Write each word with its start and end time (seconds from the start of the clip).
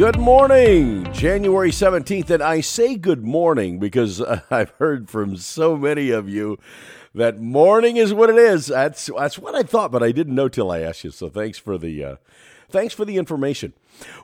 Good 0.00 0.18
morning, 0.18 1.12
January 1.12 1.70
17th. 1.70 2.30
And 2.30 2.42
I 2.42 2.62
say 2.62 2.96
good 2.96 3.22
morning 3.22 3.78
because 3.78 4.22
I've 4.50 4.70
heard 4.78 5.10
from 5.10 5.36
so 5.36 5.76
many 5.76 6.08
of 6.08 6.26
you 6.26 6.58
that 7.14 7.38
morning 7.38 7.98
is 7.98 8.14
what 8.14 8.30
it 8.30 8.36
is. 8.36 8.68
That's, 8.68 9.10
that's 9.14 9.38
what 9.38 9.54
I 9.54 9.62
thought, 9.62 9.92
but 9.92 10.02
I 10.02 10.10
didn't 10.10 10.34
know 10.34 10.48
till 10.48 10.70
I 10.70 10.80
asked 10.80 11.04
you. 11.04 11.10
So 11.10 11.28
thanks 11.28 11.58
for 11.58 11.76
the, 11.76 12.02
uh, 12.02 12.16
thanks 12.70 12.94
for 12.94 13.04
the 13.04 13.18
information. 13.18 13.74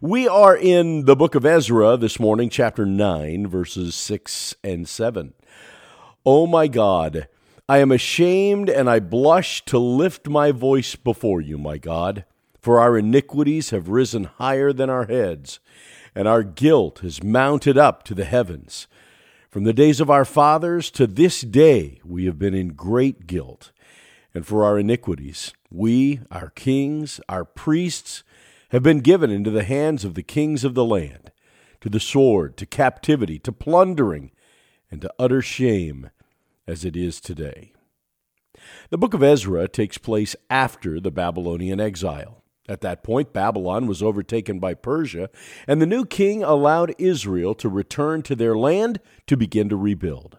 We 0.01 0.27
are 0.27 0.57
in 0.57 1.05
the 1.05 1.15
book 1.15 1.35
of 1.35 1.45
Ezra 1.45 1.99
this 1.99 2.19
morning, 2.19 2.49
chapter 2.49 2.87
9, 2.87 3.47
verses 3.47 3.95
6 3.95 4.55
and 4.65 4.89
7. 4.89 5.35
Oh 6.25 6.47
my 6.47 6.69
God, 6.69 7.29
I 7.69 7.81
am 7.81 7.93
ashamed 7.93 8.71
and 8.71 8.89
I 8.89 8.99
blush 8.99 9.63
to 9.67 9.79
lift 9.79 10.27
my 10.27 10.53
voice 10.53 10.97
before 10.97 11.43
you, 11.43 11.59
my 11.59 11.77
God, 11.77 12.25
for 12.67 12.81
our 12.81 12.99
iniquities 12.99 13.71
have 13.71 13.89
risen 13.89 14.25
higher 14.25 14.73
than 14.73 14.91
our 14.91 15.07
heads, 15.07 15.61
and 16.17 16.27
our 16.27 16.43
guilt 16.43 16.99
has 16.99 17.23
mounted 17.23 17.79
up 17.79 18.03
to 18.03 18.13
the 18.13 18.25
heavens. 18.25 18.89
From 19.49 19.63
the 19.63 19.73
days 19.73 20.01
of 20.01 20.11
our 20.11 20.25
fathers 20.25 20.91
to 20.91 21.07
this 21.07 21.43
day 21.43 22.01
we 22.05 22.25
have 22.25 22.41
been 22.41 22.55
in 22.55 22.71
great 22.71 23.29
guilt. 23.29 23.71
And 24.35 24.45
for 24.45 24.65
our 24.65 24.81
iniquities, 24.81 25.53
we, 25.71 26.19
our 26.29 26.51
kings, 26.51 27.21
our 27.29 27.45
priests, 27.45 28.25
have 28.71 28.83
been 28.83 28.99
given 28.99 29.31
into 29.31 29.53
the 29.53 29.63
hands 29.63 30.05
of 30.05 30.15
the 30.15 30.25
kings 30.25 30.65
of 30.65 30.75
the 30.75 30.85
land, 30.85 31.31
to 31.83 31.89
the 31.89 32.01
sword, 32.01 32.57
to 32.57 32.67
captivity, 32.67 33.39
to 33.39 33.53
plundering, 33.53 34.33
and 34.91 35.01
to 35.03 35.15
utter 35.21 35.41
shame, 35.41 36.11
as 36.67 36.85
it 36.85 36.97
is 36.97 37.21
today. 37.21 37.75
The 38.91 38.99
book 38.99 39.15
of 39.15 39.23
Ezra 39.23 39.69
takes 39.69 39.99
place 39.99 40.35
after 40.51 40.99
the 40.99 41.13
Babylonian 41.13 41.79
exile. 41.79 42.43
At 42.69 42.81
that 42.81 43.03
point, 43.03 43.33
Babylon 43.33 43.87
was 43.87 44.03
overtaken 44.03 44.59
by 44.59 44.75
Persia, 44.75 45.31
and 45.69 45.81
the 45.81 45.87
new 45.87 46.05
king 46.05 46.43
allowed 46.43 46.95
Israel 46.99 47.55
to 47.57 47.69
return 47.69 48.23
to 48.23 48.35
their 48.35 48.57
land 48.57 49.01
to 49.27 49.37
begin 49.37 49.69
to 49.69 49.77
rebuild. 49.77 50.39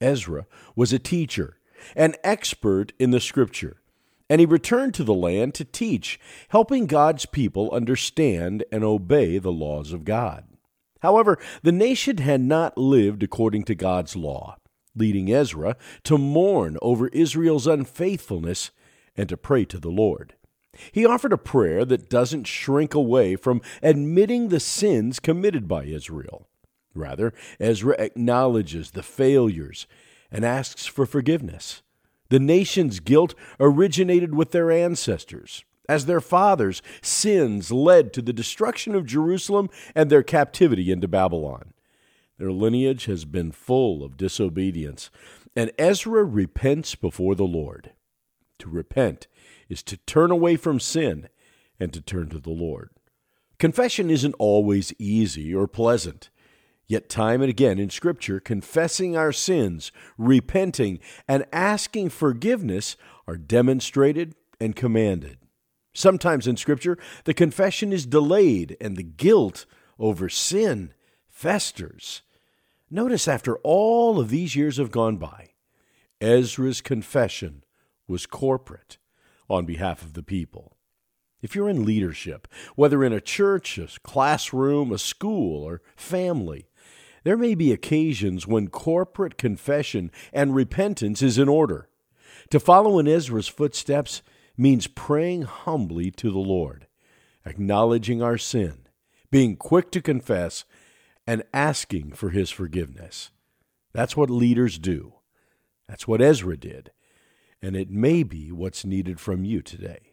Ezra 0.00 0.46
was 0.76 0.92
a 0.92 0.98
teacher, 0.98 1.58
an 1.96 2.14
expert 2.22 2.92
in 2.98 3.10
the 3.10 3.20
scripture, 3.20 3.80
and 4.30 4.40
he 4.40 4.46
returned 4.46 4.94
to 4.94 5.04
the 5.04 5.14
land 5.14 5.54
to 5.54 5.64
teach, 5.64 6.20
helping 6.48 6.86
God's 6.86 7.26
people 7.26 7.70
understand 7.72 8.64
and 8.70 8.84
obey 8.84 9.38
the 9.38 9.52
laws 9.52 9.92
of 9.92 10.04
God. 10.04 10.44
However, 11.00 11.38
the 11.62 11.72
nation 11.72 12.18
had 12.18 12.40
not 12.40 12.78
lived 12.78 13.22
according 13.22 13.64
to 13.64 13.74
God's 13.74 14.16
law, 14.16 14.56
leading 14.94 15.30
Ezra 15.30 15.76
to 16.04 16.16
mourn 16.16 16.78
over 16.80 17.08
Israel's 17.08 17.66
unfaithfulness 17.66 18.70
and 19.16 19.28
to 19.28 19.36
pray 19.36 19.64
to 19.66 19.78
the 19.78 19.90
Lord. 19.90 20.34
He 20.92 21.06
offered 21.06 21.32
a 21.32 21.38
prayer 21.38 21.84
that 21.84 22.08
doesn't 22.08 22.46
shrink 22.46 22.94
away 22.94 23.36
from 23.36 23.62
admitting 23.82 24.48
the 24.48 24.60
sins 24.60 25.20
committed 25.20 25.66
by 25.68 25.84
Israel. 25.84 26.48
Rather, 26.94 27.32
Ezra 27.58 27.96
acknowledges 27.98 28.90
the 28.92 29.02
failures 29.02 29.86
and 30.30 30.44
asks 30.44 30.86
for 30.86 31.06
forgiveness. 31.06 31.82
The 32.28 32.40
nation's 32.40 33.00
guilt 33.00 33.34
originated 33.60 34.34
with 34.34 34.52
their 34.52 34.70
ancestors, 34.70 35.64
as 35.88 36.06
their 36.06 36.20
fathers' 36.20 36.82
sins 37.02 37.70
led 37.70 38.12
to 38.12 38.22
the 38.22 38.32
destruction 38.32 38.94
of 38.94 39.06
Jerusalem 39.06 39.68
and 39.94 40.08
their 40.08 40.22
captivity 40.22 40.90
into 40.90 41.06
Babylon. 41.08 41.74
Their 42.38 42.50
lineage 42.50 43.04
has 43.04 43.24
been 43.24 43.52
full 43.52 44.02
of 44.02 44.16
disobedience, 44.16 45.10
and 45.54 45.70
Ezra 45.78 46.24
repents 46.24 46.94
before 46.94 47.34
the 47.34 47.44
Lord. 47.44 47.92
To 48.64 48.70
repent 48.70 49.26
is 49.68 49.82
to 49.82 49.98
turn 49.98 50.30
away 50.30 50.56
from 50.56 50.80
sin 50.80 51.28
and 51.78 51.92
to 51.92 52.00
turn 52.00 52.30
to 52.30 52.38
the 52.38 52.48
Lord. 52.48 52.88
Confession 53.58 54.08
isn't 54.08 54.34
always 54.38 54.94
easy 54.98 55.54
or 55.54 55.68
pleasant. 55.68 56.30
Yet, 56.86 57.10
time 57.10 57.42
and 57.42 57.50
again 57.50 57.78
in 57.78 57.90
Scripture, 57.90 58.40
confessing 58.40 59.18
our 59.18 59.32
sins, 59.32 59.92
repenting, 60.16 60.98
and 61.28 61.44
asking 61.52 62.08
forgiveness 62.08 62.96
are 63.26 63.36
demonstrated 63.36 64.34
and 64.58 64.74
commanded. 64.74 65.36
Sometimes 65.92 66.46
in 66.46 66.56
Scripture, 66.56 66.96
the 67.24 67.34
confession 67.34 67.92
is 67.92 68.06
delayed 68.06 68.78
and 68.80 68.96
the 68.96 69.02
guilt 69.02 69.66
over 69.98 70.30
sin 70.30 70.94
festers. 71.28 72.22
Notice 72.90 73.28
after 73.28 73.56
all 73.58 74.18
of 74.18 74.30
these 74.30 74.56
years 74.56 74.78
have 74.78 74.90
gone 74.90 75.18
by, 75.18 75.50
Ezra's 76.18 76.80
confession 76.80 77.63
was 78.06 78.26
corporate 78.26 78.98
on 79.48 79.64
behalf 79.66 80.02
of 80.02 80.14
the 80.14 80.22
people. 80.22 80.76
If 81.42 81.54
you're 81.54 81.68
in 81.68 81.84
leadership, 81.84 82.48
whether 82.74 83.04
in 83.04 83.12
a 83.12 83.20
church, 83.20 83.76
a 83.76 83.88
classroom, 84.02 84.92
a 84.92 84.98
school, 84.98 85.62
or 85.62 85.82
family, 85.94 86.68
there 87.24 87.36
may 87.36 87.54
be 87.54 87.72
occasions 87.72 88.46
when 88.46 88.68
corporate 88.68 89.36
confession 89.36 90.10
and 90.32 90.54
repentance 90.54 91.22
is 91.22 91.38
in 91.38 91.48
order. 91.48 91.88
To 92.50 92.60
follow 92.60 92.98
in 92.98 93.08
Ezra's 93.08 93.48
footsteps 93.48 94.22
means 94.56 94.86
praying 94.86 95.42
humbly 95.42 96.10
to 96.12 96.30
the 96.30 96.38
Lord, 96.38 96.86
acknowledging 97.44 98.22
our 98.22 98.38
sin, 98.38 98.86
being 99.30 99.56
quick 99.56 99.90
to 99.92 100.00
confess, 100.00 100.64
and 101.26 101.42
asking 101.52 102.12
for 102.12 102.30
his 102.30 102.50
forgiveness. 102.50 103.30
That's 103.92 104.16
what 104.16 104.30
leaders 104.30 104.78
do. 104.78 105.14
That's 105.88 106.06
what 106.06 106.20
Ezra 106.20 106.56
did. 106.56 106.90
And 107.64 107.74
it 107.74 107.90
may 107.90 108.22
be 108.22 108.52
what's 108.52 108.84
needed 108.84 109.18
from 109.18 109.44
you 109.46 109.62
today. 109.62 110.12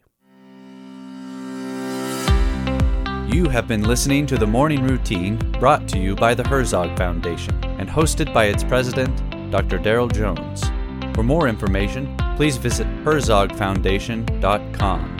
You 3.30 3.50
have 3.50 3.68
been 3.68 3.84
listening 3.84 4.26
to 4.28 4.38
the 4.38 4.46
Morning 4.46 4.82
Routine 4.82 5.36
brought 5.60 5.86
to 5.88 5.98
you 5.98 6.16
by 6.16 6.32
the 6.32 6.48
Herzog 6.48 6.96
Foundation 6.96 7.62
and 7.78 7.90
hosted 7.90 8.32
by 8.32 8.46
its 8.46 8.64
president, 8.64 9.14
Dr. 9.50 9.78
Daryl 9.78 10.10
Jones. 10.10 10.64
For 11.14 11.22
more 11.22 11.46
information, 11.46 12.16
please 12.36 12.56
visit 12.56 12.86
herzogfoundation.com. 13.04 15.11